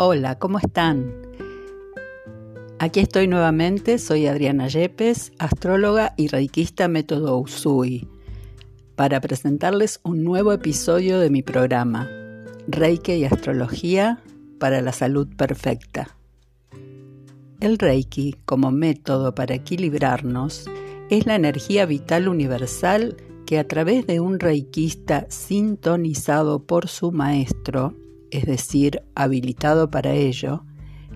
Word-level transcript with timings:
Hola, 0.00 0.38
¿cómo 0.38 0.58
están? 0.58 1.12
Aquí 2.78 3.00
estoy 3.00 3.26
nuevamente, 3.26 3.98
soy 3.98 4.28
Adriana 4.28 4.68
Yepes, 4.68 5.32
astróloga 5.40 6.14
y 6.16 6.28
reikista 6.28 6.86
método 6.86 7.36
Usui, 7.36 8.06
para 8.94 9.20
presentarles 9.20 9.98
un 10.04 10.22
nuevo 10.22 10.52
episodio 10.52 11.18
de 11.18 11.30
mi 11.30 11.42
programa, 11.42 12.08
Reiki 12.68 13.14
y 13.14 13.24
Astrología 13.24 14.22
para 14.60 14.82
la 14.82 14.92
Salud 14.92 15.26
Perfecta. 15.36 16.16
El 17.58 17.76
Reiki, 17.76 18.36
como 18.44 18.70
método 18.70 19.34
para 19.34 19.56
equilibrarnos, 19.56 20.70
es 21.10 21.26
la 21.26 21.34
energía 21.34 21.86
vital 21.86 22.28
universal 22.28 23.16
que 23.46 23.58
a 23.58 23.66
través 23.66 24.06
de 24.06 24.20
un 24.20 24.38
reikista 24.38 25.26
sintonizado 25.28 26.62
por 26.66 26.86
su 26.86 27.10
maestro, 27.10 27.96
es 28.30 28.44
decir, 28.46 29.02
habilitado 29.14 29.90
para 29.90 30.12
ello, 30.12 30.64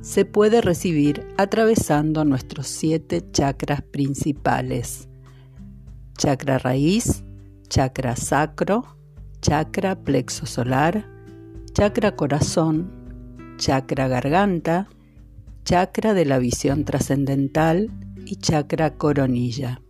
se 0.00 0.24
puede 0.24 0.60
recibir 0.60 1.26
atravesando 1.36 2.24
nuestros 2.24 2.66
siete 2.68 3.22
chakras 3.32 3.82
principales. 3.82 5.08
Chakra 6.18 6.58
raíz, 6.58 7.24
chakra 7.68 8.16
sacro, 8.16 8.84
chakra 9.40 9.96
plexo 10.02 10.46
solar, 10.46 11.06
chakra 11.72 12.16
corazón, 12.16 12.90
chakra 13.58 14.08
garganta, 14.08 14.88
chakra 15.64 16.14
de 16.14 16.24
la 16.24 16.38
visión 16.38 16.84
trascendental 16.84 17.90
y 18.24 18.36
chakra 18.36 18.94
coronilla. 18.96 19.80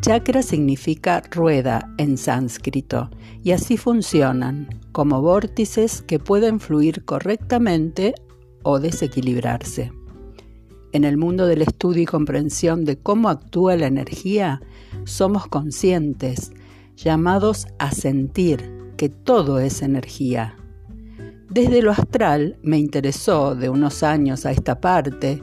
Chakra 0.00 0.40
significa 0.40 1.22
rueda 1.30 1.92
en 1.98 2.16
sánscrito 2.16 3.10
y 3.44 3.50
así 3.50 3.76
funcionan 3.76 4.80
como 4.92 5.20
vórtices 5.20 6.00
que 6.00 6.18
pueden 6.18 6.58
fluir 6.58 7.04
correctamente 7.04 8.14
o 8.62 8.80
desequilibrarse. 8.80 9.92
En 10.92 11.04
el 11.04 11.18
mundo 11.18 11.46
del 11.46 11.60
estudio 11.60 12.02
y 12.02 12.06
comprensión 12.06 12.86
de 12.86 12.96
cómo 12.98 13.28
actúa 13.28 13.76
la 13.76 13.88
energía, 13.88 14.62
somos 15.04 15.46
conscientes, 15.46 16.50
llamados 16.96 17.66
a 17.78 17.92
sentir 17.92 18.92
que 18.96 19.10
todo 19.10 19.60
es 19.60 19.82
energía. 19.82 20.56
Desde 21.50 21.82
lo 21.82 21.90
astral 21.90 22.58
me 22.62 22.78
interesó 22.78 23.54
de 23.54 23.68
unos 23.68 24.02
años 24.02 24.46
a 24.46 24.50
esta 24.50 24.80
parte 24.80 25.42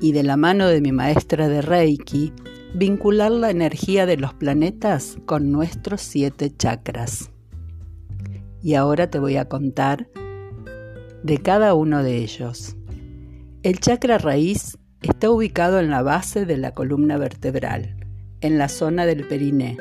y 0.00 0.12
de 0.12 0.22
la 0.22 0.38
mano 0.38 0.68
de 0.68 0.80
mi 0.80 0.90
maestra 0.90 1.48
de 1.48 1.60
Reiki, 1.60 2.32
vincular 2.74 3.32
la 3.32 3.50
energía 3.50 4.06
de 4.06 4.16
los 4.16 4.34
planetas 4.34 5.18
con 5.26 5.50
nuestros 5.50 6.00
siete 6.00 6.54
chakras. 6.56 7.30
Y 8.62 8.74
ahora 8.74 9.10
te 9.10 9.18
voy 9.18 9.36
a 9.36 9.48
contar 9.48 10.08
de 11.22 11.38
cada 11.38 11.74
uno 11.74 12.02
de 12.02 12.18
ellos. 12.18 12.76
El 13.62 13.80
chakra 13.80 14.18
raíz 14.18 14.78
está 15.02 15.30
ubicado 15.30 15.80
en 15.80 15.90
la 15.90 16.02
base 16.02 16.46
de 16.46 16.56
la 16.56 16.72
columna 16.72 17.18
vertebral, 17.18 17.96
en 18.40 18.58
la 18.58 18.68
zona 18.68 19.06
del 19.06 19.26
periné. 19.26 19.76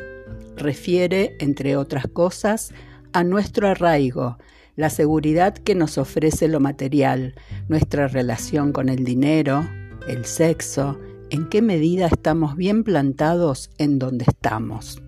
Refiere, 0.55 1.35
entre 1.39 1.77
otras 1.77 2.07
cosas, 2.07 2.73
a 3.13 3.23
nuestro 3.23 3.67
arraigo, 3.67 4.37
la 4.75 4.89
seguridad 4.89 5.53
que 5.53 5.75
nos 5.75 5.97
ofrece 5.97 6.47
lo 6.47 6.59
material, 6.59 7.35
nuestra 7.67 8.07
relación 8.07 8.71
con 8.71 8.89
el 8.89 9.03
dinero, 9.03 9.67
el 10.07 10.25
sexo, 10.25 10.97
en 11.29 11.47
qué 11.47 11.61
medida 11.61 12.07
estamos 12.07 12.55
bien 12.55 12.83
plantados 12.83 13.69
en 13.77 13.99
donde 13.99 14.25
estamos. 14.27 15.01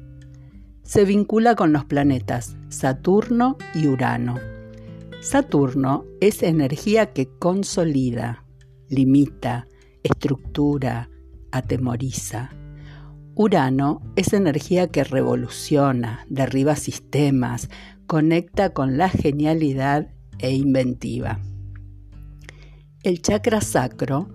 Se 0.83 1.05
vincula 1.05 1.55
con 1.55 1.73
los 1.73 1.85
planetas 1.85 2.55
Saturno 2.69 3.57
y 3.73 3.87
Urano. 3.87 4.35
Saturno 5.21 6.05
es 6.19 6.43
energía 6.43 7.13
que 7.13 7.27
consolida, 7.27 8.43
limita, 8.89 9.67
estructura, 10.03 11.09
atemoriza. 11.51 12.51
Urano 13.35 14.01
es 14.15 14.33
energía 14.33 14.87
que 14.87 15.03
revoluciona, 15.03 16.25
derriba 16.29 16.75
sistemas, 16.75 17.69
conecta 18.05 18.71
con 18.71 18.97
la 18.97 19.09
genialidad 19.09 20.09
e 20.39 20.51
inventiva. 20.51 21.39
El 23.03 23.21
chakra 23.21 23.61
sacro 23.61 24.27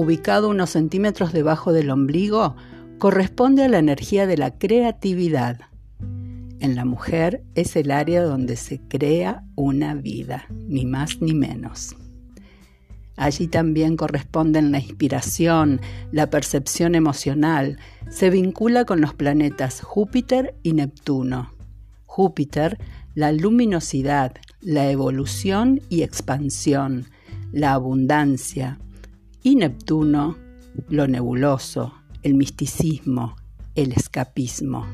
ubicado 0.00 0.48
unos 0.48 0.70
centímetros 0.70 1.32
debajo 1.32 1.72
del 1.72 1.90
ombligo, 1.90 2.56
corresponde 2.98 3.64
a 3.64 3.68
la 3.68 3.78
energía 3.78 4.26
de 4.26 4.36
la 4.36 4.58
creatividad. 4.58 5.60
En 6.60 6.74
la 6.74 6.84
mujer 6.84 7.42
es 7.54 7.76
el 7.76 7.90
área 7.90 8.22
donde 8.22 8.56
se 8.56 8.80
crea 8.80 9.44
una 9.54 9.94
vida, 9.94 10.46
ni 10.50 10.84
más 10.84 11.20
ni 11.20 11.34
menos. 11.34 11.96
Allí 13.16 13.48
también 13.48 13.96
corresponden 13.96 14.72
la 14.72 14.78
inspiración, 14.78 15.80
la 16.10 16.30
percepción 16.30 16.94
emocional. 16.94 17.78
Se 18.08 18.30
vincula 18.30 18.86
con 18.86 19.02
los 19.02 19.12
planetas 19.12 19.82
Júpiter 19.82 20.54
y 20.62 20.72
Neptuno. 20.72 21.52
Júpiter, 22.06 22.78
la 23.14 23.32
luminosidad, 23.32 24.32
la 24.60 24.90
evolución 24.90 25.80
y 25.90 26.02
expansión, 26.02 27.06
la 27.52 27.72
abundancia, 27.72 28.78
y 29.42 29.56
Neptuno, 29.56 30.36
lo 30.88 31.08
nebuloso, 31.08 31.94
el 32.22 32.34
misticismo, 32.34 33.36
el 33.74 33.92
escapismo. 33.92 34.86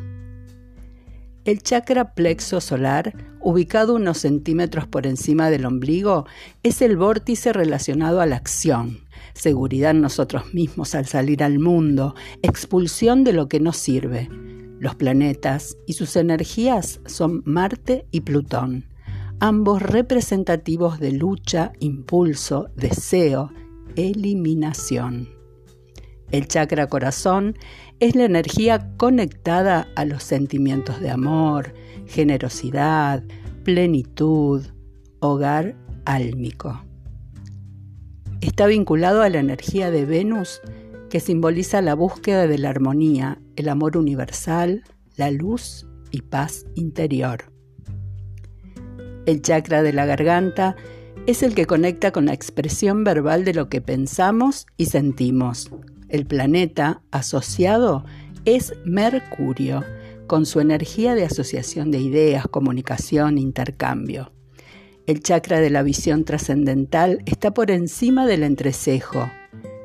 El 1.44 1.62
chakra 1.62 2.14
plexo 2.14 2.60
solar, 2.60 3.14
ubicado 3.40 3.94
unos 3.94 4.18
centímetros 4.18 4.86
por 4.86 5.06
encima 5.06 5.50
del 5.50 5.64
ombligo, 5.64 6.26
es 6.62 6.82
el 6.82 6.96
vórtice 6.96 7.52
relacionado 7.52 8.20
a 8.20 8.26
la 8.26 8.36
acción, 8.36 8.98
seguridad 9.32 9.92
en 9.92 10.00
nosotros 10.00 10.54
mismos 10.54 10.94
al 10.94 11.06
salir 11.06 11.42
al 11.42 11.58
mundo, 11.58 12.14
expulsión 12.42 13.22
de 13.22 13.32
lo 13.32 13.48
que 13.48 13.60
no 13.60 13.72
sirve. 13.72 14.28
Los 14.78 14.94
planetas 14.96 15.76
y 15.86 15.94
sus 15.94 16.16
energías 16.16 17.00
son 17.06 17.42
Marte 17.44 18.06
y 18.10 18.22
Plutón, 18.22 18.86
ambos 19.38 19.82
representativos 19.82 20.98
de 20.98 21.12
lucha, 21.12 21.72
impulso, 21.78 22.70
deseo, 22.76 23.52
eliminación. 23.96 25.28
El 26.30 26.48
chakra 26.48 26.88
corazón 26.88 27.56
es 28.00 28.14
la 28.14 28.24
energía 28.24 28.90
conectada 28.96 29.88
a 29.94 30.04
los 30.04 30.22
sentimientos 30.22 31.00
de 31.00 31.10
amor, 31.10 31.72
generosidad, 32.06 33.22
plenitud, 33.64 34.64
hogar 35.20 35.76
álmico. 36.04 36.82
Está 38.40 38.66
vinculado 38.66 39.22
a 39.22 39.28
la 39.28 39.38
energía 39.38 39.90
de 39.90 40.04
Venus 40.04 40.60
que 41.10 41.20
simboliza 41.20 41.80
la 41.82 41.94
búsqueda 41.94 42.46
de 42.46 42.58
la 42.58 42.70
armonía, 42.70 43.40
el 43.56 43.68
amor 43.68 43.96
universal, 43.96 44.82
la 45.16 45.30
luz 45.30 45.86
y 46.10 46.22
paz 46.22 46.66
interior. 46.74 47.52
El 49.24 49.42
chakra 49.42 49.82
de 49.82 49.92
la 49.92 50.06
garganta 50.06 50.76
es 51.26 51.42
el 51.42 51.54
que 51.54 51.66
conecta 51.66 52.12
con 52.12 52.26
la 52.26 52.34
expresión 52.34 53.02
verbal 53.02 53.44
de 53.44 53.52
lo 53.52 53.68
que 53.68 53.80
pensamos 53.80 54.66
y 54.76 54.86
sentimos. 54.86 55.70
El 56.08 56.24
planeta 56.24 57.02
asociado 57.10 58.04
es 58.44 58.74
Mercurio, 58.84 59.82
con 60.28 60.46
su 60.46 60.60
energía 60.60 61.16
de 61.16 61.24
asociación 61.24 61.90
de 61.90 61.98
ideas, 61.98 62.46
comunicación, 62.46 63.38
intercambio. 63.38 64.32
El 65.06 65.20
chakra 65.20 65.60
de 65.60 65.70
la 65.70 65.82
visión 65.82 66.24
trascendental 66.24 67.22
está 67.26 67.52
por 67.52 67.72
encima 67.72 68.26
del 68.26 68.44
entrecejo. 68.44 69.28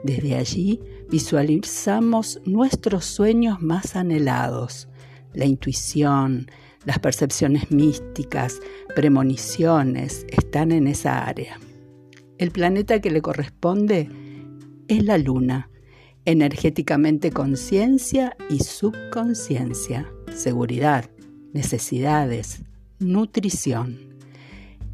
Desde 0.04 0.36
allí 0.36 0.80
visualizamos 1.10 2.40
nuestros 2.46 3.06
sueños 3.06 3.62
más 3.62 3.96
anhelados, 3.96 4.90
la 5.34 5.46
intuición, 5.46 6.48
las 6.86 7.00
percepciones 7.00 7.72
místicas, 7.72 8.60
premoniciones 8.96 10.26
están 10.30 10.72
en 10.72 10.88
esa 10.88 11.26
área. 11.26 11.60
El 12.38 12.52
planeta 12.52 13.00
que 13.02 13.12
le 13.12 13.22
corresponde 13.22 14.10
es 14.88 15.04
la 15.04 15.18
luna, 15.18 15.70
energéticamente 16.26 17.32
conciencia 17.32 18.36
y 18.50 18.60
subconsciencia, 18.60 20.12
seguridad, 20.34 21.10
necesidades, 21.54 22.64
nutrición. 23.00 24.18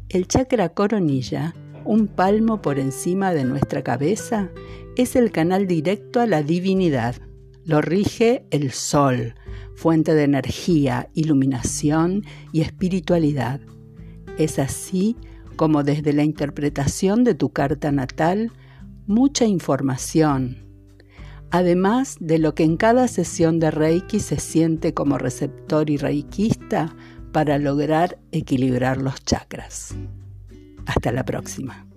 El 0.08 0.26
chakra 0.26 0.70
coronilla, 0.70 1.54
un 1.84 2.06
palmo 2.06 2.60
por 2.60 2.78
encima 2.78 3.32
de 3.32 3.44
nuestra 3.44 3.82
cabeza, 3.82 4.50
es 4.96 5.16
el 5.16 5.30
canal 5.30 5.66
directo 5.66 6.20
a 6.20 6.26
la 6.26 6.42
divinidad. 6.42 7.16
Lo 7.64 7.80
rige 7.80 8.44
el 8.50 8.72
sol, 8.72 9.34
fuente 9.78 10.12
de 10.14 10.24
energía, 10.24 11.08
iluminación 11.14 12.24
y 12.52 12.62
espiritualidad. 12.62 13.60
Es 14.36 14.58
así 14.58 15.16
como 15.54 15.84
desde 15.84 16.12
la 16.12 16.24
interpretación 16.24 17.22
de 17.22 17.36
tu 17.36 17.50
carta 17.50 17.92
natal, 17.92 18.50
mucha 19.06 19.44
información, 19.44 20.66
además 21.52 22.16
de 22.18 22.38
lo 22.38 22.56
que 22.56 22.64
en 22.64 22.76
cada 22.76 23.06
sesión 23.06 23.60
de 23.60 23.70
Reiki 23.70 24.18
se 24.18 24.40
siente 24.40 24.94
como 24.94 25.16
receptor 25.16 25.90
y 25.90 25.96
reikista 25.96 26.96
para 27.32 27.56
lograr 27.58 28.18
equilibrar 28.32 29.00
los 29.00 29.22
chakras. 29.24 29.94
Hasta 30.86 31.12
la 31.12 31.24
próxima. 31.24 31.87